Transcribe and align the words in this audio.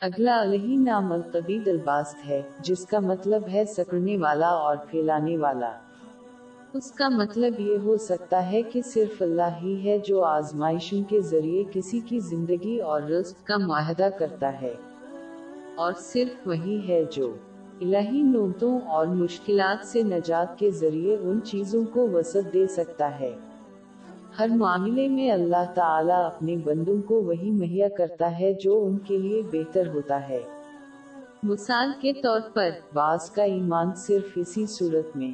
اگلا 0.00 0.42
علیہ 0.42 0.78
نام 0.78 1.12
القبید 1.12 1.68
الباست 1.68 2.28
ہے، 2.28 2.42
جس 2.60 2.86
کا 2.86 3.00
مطلب 3.00 3.42
ہے 3.52 3.64
سکڑنے 3.64 4.18
والا 4.18 4.48
اور 4.48 4.76
پھیلانے 4.90 5.36
والا۔ 5.36 5.72
اس 6.72 6.92
کا 6.92 7.08
مطلب 7.08 7.60
یہ 7.60 7.78
ہو 7.78 7.96
سکتا 7.96 8.52
ہے 8.52 8.62
کہ 8.62 8.82
صرف 8.82 9.22
اللہ 9.22 9.58
ہی 9.62 9.88
ہے 9.88 9.98
جو 9.98 10.24
آزمائشوں 10.24 11.02
کے 11.08 11.20
ذریعے 11.20 11.64
کسی 11.72 12.00
کی 12.00 12.18
زندگی 12.18 12.80
اور 12.80 13.02
رزق 13.02 13.46
کا 13.46 13.56
معاہدہ 13.56 14.08
کرتا 14.18 14.60
ہے۔ 14.60 14.74
اور 15.76 15.92
صرف 15.98 16.48
وہی 16.48 16.88
ہے 16.88 17.04
جو 17.04 17.36
الہی 17.80 18.22
نوتوں 18.22 18.80
اور 18.80 19.06
مشکلات 19.06 19.86
سے 19.86 20.02
نجات 20.02 20.58
کے 20.58 20.70
ذریعے 20.70 21.16
ان 21.20 21.40
چیزوں 21.44 21.84
کو 21.92 22.08
وسعت 22.10 22.52
دے 22.52 22.66
سکتا 22.66 23.20
ہے۔ 23.20 23.36
ہر 24.38 24.48
معاملے 24.48 25.08
میں 25.08 25.30
اللہ 25.30 25.64
تعالیٰ 25.74 26.26
اپنے 26.26 26.56
بندوں 26.64 27.02
کو 27.02 27.22
وہی 27.22 27.50
مہیا 27.50 27.88
کرتا 27.88 28.40
ہے 28.40 28.54
جو 28.54 28.84
ان 28.84 28.98
کے 28.98 29.18
لیے 29.18 29.42
بہتر 29.52 29.86
ہوتا 29.86 30.28
ہے۔ 30.28 30.40
مثال 31.42 31.90
کے 32.00 32.12
طور 32.12 32.40
پر، 32.54 32.70
بعض 32.94 33.30
کا 33.30 33.42
ایمان 33.42 33.86
صرف 33.96 34.32
اسی 34.36 34.66
صورت 34.66 35.16
میں 35.16 35.32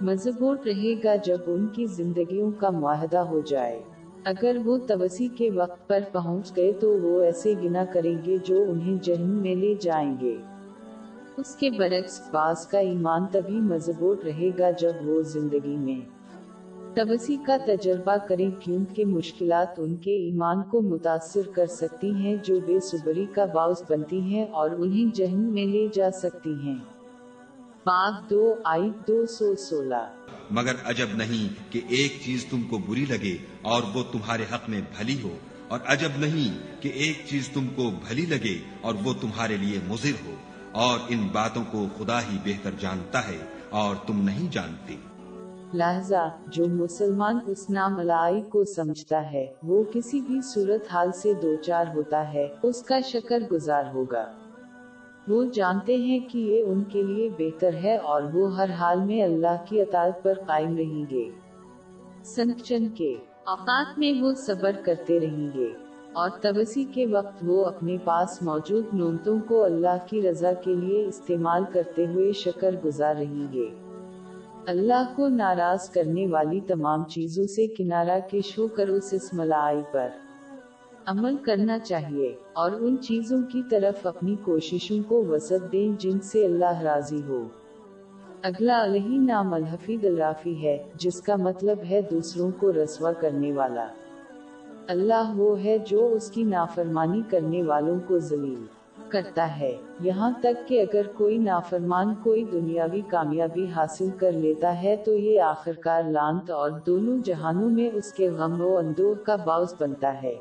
مضبوط 0.00 0.60
رہے 0.66 0.94
گا 1.04 1.14
جب 1.16 1.38
ان 1.46 1.66
کی 1.66 1.86
زندگیوں 1.86 2.50
کا 2.58 2.70
معاہدہ 2.70 3.18
ہو 3.18 3.40
جائے۔ 3.40 3.82
اگر 4.24 4.56
وہ 4.64 4.78
توسی 4.86 5.28
کے 5.28 5.50
وقت 5.50 5.88
پر 5.88 6.00
پہنچ 6.12 6.56
گئے 6.56 6.72
تو 6.72 6.98
وہ 6.98 7.22
ایسے 7.22 7.54
گنا 7.64 7.84
کریں 7.92 8.16
گے 8.26 8.36
جو 8.44 8.64
انہیں 8.68 8.96
جہن 9.02 9.30
میں 9.30 9.54
لے 9.54 9.74
جائیں 9.80 10.14
گے۔ 10.20 10.36
اس 11.36 11.56
کے 11.56 11.70
برعکس 11.70 12.20
باس 12.30 12.66
کا 12.66 12.78
ایمان 12.78 13.24
تبھی 13.32 13.60
مضبوط 13.60 14.24
رہے 14.24 14.50
گا 14.58 14.70
جب 14.70 14.92
وہ 15.04 15.22
زندگی 15.22 15.76
میں 15.76 16.18
توسی 16.98 17.36
کا 17.46 17.56
تجربہ 17.66 18.16
کریں 18.28 18.50
کیونکہ 18.60 19.04
مشکلات 19.04 19.78
ان 19.78 19.94
کے 19.96 20.14
ایمان 20.16 20.62
کو 20.62 20.80
متاثر 20.82 21.48
کر 21.54 21.66
سکتی 21.66 22.10
ہیں 22.12 22.34
جو 22.42 22.58
بے 22.66 22.78
صبری 22.80 23.26
کا 23.34 23.44
باعث 23.44 23.82
بنتی 23.88 24.20
ہیں 24.20 24.44
اور 24.52 24.70
انہیں 24.78 25.14
جہن 25.16 25.44
میں 25.54 25.66
لے 25.66 25.86
جا 25.94 26.10
سکتی 26.10 26.54
ہیں۔ 26.62 26.74
باب 27.86 28.14
دو 28.30 28.54
آئی 28.64 28.90
دو 29.08 29.24
سو 29.26 29.54
سولہ۔ 29.58 30.02
مگر 30.50 30.74
عجب 30.84 31.14
نہیں 31.14 31.72
کہ 31.72 31.80
ایک 31.88 32.18
چیز 32.24 32.46
تم 32.50 32.62
کو 32.62 32.78
بری 32.88 33.04
لگے 33.08 33.36
اور 33.62 33.82
وہ 33.94 34.02
تمہارے 34.12 34.44
حق 34.52 34.68
میں 34.68 34.80
بھلی 34.96 35.16
ہو، 35.22 35.34
اور 35.68 35.80
عجب 35.86 36.18
نہیں 36.18 36.58
کہ 36.82 36.88
ایک 36.96 37.24
چیز 37.26 37.48
تم 37.48 37.66
کو 37.76 37.90
بھلی 38.06 38.26
لگے 38.26 38.56
اور 38.80 38.94
وہ 39.04 39.12
تمہارے 39.20 39.56
لیے 39.56 39.78
مضر 39.88 40.24
ہو، 40.26 40.34
اور 40.80 40.98
ان 41.08 41.28
باتوں 41.32 41.64
کو 41.70 41.86
خدا 41.98 42.20
ہی 42.20 42.38
بہتر 42.44 42.80
جانتا 42.80 43.28
ہے 43.28 43.38
اور 43.82 43.96
تم 44.06 44.24
نہیں 44.24 44.52
جانتے۔ 44.52 44.96
لہذا، 45.74 46.28
جو 46.46 46.64
مسلمان 46.66 47.38
اس 47.46 47.68
نام 47.70 47.98
لائی 48.00 48.40
کو 48.42 48.64
سمجھتا 48.64 49.20
ہے، 49.32 49.44
وہ 49.62 49.82
کسی 49.92 50.20
بھی 50.20 50.40
صورت 50.44 50.92
حال 50.92 51.10
سے 51.12 51.32
دو 51.42 51.54
چار 51.62 51.84
ہوتا 51.94 52.22
ہے، 52.32 52.46
اس 52.62 52.82
کا 52.82 53.00
شکر 53.00 53.42
گزار 53.52 53.84
ہوگا۔ 53.94 54.24
وہ 55.28 55.44
جانتے 55.44 55.96
ہیں 55.96 56.18
کہ 56.28 56.38
یہ 56.38 56.64
ان 56.64 56.82
کے 56.82 57.02
لیے 57.02 57.28
بہتر 57.38 57.74
ہے 57.74 57.96
اور 57.96 58.22
وہ 58.32 58.56
ہر 58.56 58.70
حال 58.70 59.00
میں 59.00 59.22
اللہ 59.22 59.56
کی 59.68 59.80
اطاعت 59.80 60.22
پر 60.22 60.38
قائم 60.46 60.76
رہیں 60.76 61.04
گے۔ 61.10 61.28
سنکچن 62.24 62.88
کے 62.88 63.12
اوقات 63.46 63.98
میں 63.98 64.12
وہ 64.22 64.32
صبر 64.36 64.76
کرتے 64.84 65.18
رہیں 65.20 65.48
گے، 65.54 65.68
اور 66.12 66.30
تبسی 66.40 66.84
کے 66.84 67.06
وقت 67.06 67.42
وہ 67.46 67.64
اپنے 67.64 67.96
پاس 68.04 68.38
موجود 68.42 68.94
نومتوں 68.94 69.38
کو 69.48 69.62
اللہ 69.64 69.96
کی 70.06 70.22
رضا 70.22 70.52
کے 70.52 70.74
لیے 70.74 71.04
استعمال 71.06 71.64
کرتے 71.72 72.06
ہوئے 72.06 72.32
شکر 72.32 72.74
گزار 72.84 73.14
رہیں 73.16 73.52
گے۔ 73.52 73.68
اللہ 74.68 75.12
کو 75.16 75.28
ناراض 75.28 75.90
کرنے 75.90 76.26
والی 76.26 76.60
تمام 76.60 77.04
چیزوں 77.04 77.44
سے 77.44 77.66
کنارہ 77.66 78.18
کش 78.30 78.58
ہو 78.58 78.68
کر 78.68 78.88
اس 78.88 79.08
اسم 79.12 79.42
لائی 79.42 79.82
پر۔ 79.92 80.08
عمل 81.06 81.36
کرنا 81.36 81.78
چاہیے 81.78 82.34
اور 82.52 82.70
ان 82.70 82.96
چیزوں 82.98 83.42
کی 83.52 83.62
طرف 83.70 84.06
اپنی 84.06 84.36
کوششوں 84.42 84.96
کو 85.08 85.24
وسط 85.24 85.72
دیں 85.72 86.00
جن 86.00 86.20
سے 86.20 86.46
اللہ 86.46 86.80
راضی 86.80 87.22
ہو۔ 87.28 87.44
اگلا 88.42 88.84
علیہ 88.84 89.18
نام 89.18 89.54
الحفیظ 89.54 90.04
الرافی 90.04 90.62
ہے، 90.62 90.82
جس 90.94 91.20
کا 91.20 91.36
مطلب 91.36 91.78
ہے 91.90 92.00
دوسروں 92.10 92.50
کو 92.58 92.72
رسوا 92.72 93.12
کرنے 93.12 93.52
والا۔ 93.52 93.86
اللہ 94.88 95.32
وہ 95.36 95.64
ہے 95.64 95.78
جو 95.78 96.12
اس 96.12 96.30
کی 96.30 96.42
نافرمانی 96.42 97.22
کرنے 97.30 97.62
والوں 97.62 97.98
کو 98.06 98.18
ذلیل۔ 98.18 98.77
کرتا 99.08 99.60
ہے۔ 99.60 99.76
یہاں 100.00 100.30
تک 100.40 100.68
کہ 100.68 100.80
اگر 100.80 101.02
کوئی 101.14 101.38
نافرمان 101.38 102.14
کوئی 102.22 102.44
دنیاوی 102.44 103.00
کامیابی 103.08 103.66
حاصل 103.76 104.08
کر 104.18 104.32
لیتا 104.32 104.82
ہے 104.82 104.96
تو 104.96 105.12
یہ 105.12 105.40
آخرکار 105.40 106.02
لانت 106.02 106.50
اور 106.50 106.70
دونوں 106.86 107.18
جہانوں 107.24 107.70
میں 107.70 107.90
اس 107.94 108.12
کے 108.12 108.30
غم 108.30 108.60
و 108.60 108.76
اندوہ 108.76 109.14
کا 109.24 109.36
باعث 109.36 109.74
بنتا 109.80 110.22
ہے۔ 110.22 110.34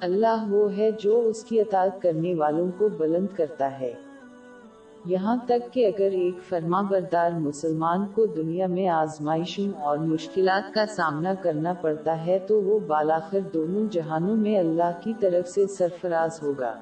اللہ 0.00 0.46
وہ 0.48 0.76
ہے 0.76 0.90
جو 0.90 1.18
اس 1.18 1.44
کی 1.44 1.60
اطاعت 1.60 2.02
کرنے 2.02 2.34
والوں 2.34 2.70
کو 2.78 2.88
بلند 2.88 3.26
کرتا 3.36 3.80
ہے۔ 3.80 3.94
یہاں 5.04 5.36
تک 5.46 5.72
کہ 5.72 5.86
اگر 5.86 6.10
ایک 6.12 6.34
فرما 6.48 6.80
بردار 6.80 7.30
مسلمان 7.30 8.06
کو 8.14 8.26
دنیا 8.26 8.66
میں 8.66 8.88
آزمائشوں 8.88 9.80
اور 9.80 9.98
مشکلات 9.98 10.74
کا 10.74 10.86
سامنا 10.86 11.34
کرنا 11.34 11.72
پڑتا 11.72 12.26
ہے 12.26 12.38
تو 12.38 12.62
وہ 12.62 12.78
بالاخر 12.78 13.38
دونوں 13.54 13.86
جہانوں 13.90 14.36
میں 14.36 14.58
اللہ 14.58 15.00
کی 15.04 15.12
طرف 15.20 15.48
سے 15.48 15.66
سرفراز 15.66 16.42
ہوگا۔ 16.42 16.74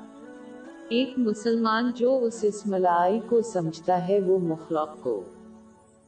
ایک 0.93 1.15
مسلمان 1.17 1.91
جو 1.97 2.19
اس 2.19 2.39
اسملائی 2.43 3.21
کو 3.29 3.43
سمجھتا 3.43 4.09
ہے، 4.09 4.21
وہ 4.21 4.39
مخلوق 4.39 5.01
کو۔ 5.01 5.23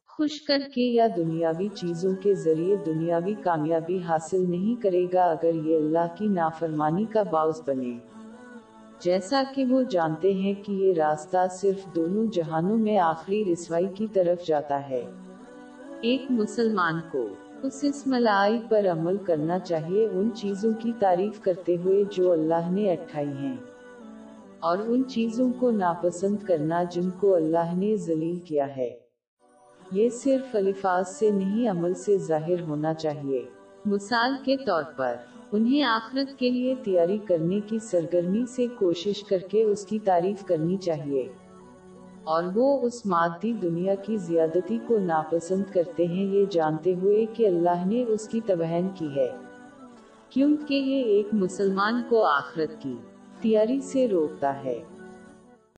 خوش 0.09 0.43
کر 0.43 0.59
کے 0.75 0.93
یا 0.93 1.06
دنیاوی 1.17 1.69
چیزوں 1.69 2.12
کے 2.22 2.34
ذریعے 2.34 2.77
دنیاوی 2.87 3.34
کامیابی 3.34 3.99
حاصل 4.09 4.50
نہیں 4.50 4.83
کرے 4.83 5.06
گا 5.12 5.25
اگر 5.25 5.55
یہ 5.55 5.77
اللہ 5.77 6.15
کی 6.19 6.27
نافرمانی 6.27 7.05
کا 7.05 7.22
باعث 7.22 7.61
بنے۔ 7.67 7.99
جیسا 9.00 9.43
کہ 9.55 9.65
وہ 9.65 9.83
جانتے 9.83 10.33
ہیں 10.33 10.55
کہ 10.62 10.72
یہ 10.72 10.93
راستہ 10.93 11.47
صرف 11.51 11.95
دونوں 11.95 12.27
جہانوں 12.27 12.77
میں 12.77 12.99
آخری 12.99 13.53
رسوائی 13.53 13.87
کی 13.95 14.06
طرف 14.12 14.47
جاتا 14.47 14.89
ہے۔ 14.89 15.03
ایک 16.01 16.22
مسلمان 16.31 17.01
کو 17.12 17.28
اس 17.62 17.84
اسملائی 17.84 18.59
پر 18.69 18.87
عمل 18.93 19.16
کرنا 19.16 19.59
چاہیے، 19.59 20.09
ان 20.12 20.31
چیزوں 20.34 20.72
کی 20.78 20.93
تعریف 20.99 21.41
کرتے 21.41 21.77
ہوئے 21.77 22.05
جو 22.11 22.33
اللہ 22.33 22.71
نے 22.71 22.93
اٹھائی 22.93 23.28
ہیں۔ 23.28 23.56
اور 24.60 24.78
ان 24.87 25.04
چیزوں 25.04 25.53
کو 25.59 25.70
ناپسند 25.70 26.37
کرنا 26.44 26.82
جن 26.82 27.10
کو 27.10 27.34
اللہ 27.34 27.75
نے 27.76 27.97
ذلیل 27.97 28.41
کیا 28.41 28.76
ہے۔ 28.76 28.98
یہ 29.92 30.09
صرف 30.09 30.56
الفاظ 30.56 31.09
سے 31.09 31.31
نہیں، 31.31 31.70
عمل 31.70 31.94
سے 31.94 32.19
ظاہر 32.19 32.60
ہونا 32.60 32.94
چاہیے۔ 32.94 33.42
مثال 33.87 34.34
کے 34.44 34.56
طور 34.56 34.82
پر، 34.97 35.15
انہیں 35.53 35.82
آخرت 35.82 36.38
کے 36.38 36.50
لیے 36.50 36.75
تیاری 36.84 37.19
کرنے 37.19 37.60
کی 37.60 37.78
سرگرمی 37.78 38.47
سے 38.47 38.66
کوشش 38.78 39.25
کر 39.25 39.38
کے 39.38 39.62
اس 39.62 39.87
کی 39.87 39.98
تعریف 39.98 40.44
کرنی 40.44 40.76
چاہیے۔ 40.76 41.32
اور 42.25 42.44
وہ 42.54 42.81
اس 42.81 43.06
مادی 43.06 43.53
دنیا 43.53 43.94
کی 43.94 44.16
زیادتی 44.16 44.78
کو 44.86 44.98
ناپسند 44.98 45.65
کرتے 45.72 46.06
ہیں، 46.06 46.25
یہ 46.25 46.44
جانتے 46.50 46.94
ہوئے 46.94 47.26
کہ 47.26 47.47
اللہ 47.47 47.86
نے 47.86 48.04
اس 48.04 48.28
کی 48.28 48.41
توہین 48.47 48.88
کی 48.94 49.09
ہے۔ 49.16 49.28
کیونکہ 50.28 50.75
یہ 50.75 51.04
ایک 51.04 51.26
مسلمان 51.32 52.03
کو 52.09 52.25
آخرت 52.25 52.82
کی۔ 52.82 52.97
تیاری 53.44 53.81
سے 53.81 54.09
روکتا 54.09 54.65
ہے۔ 54.65 54.81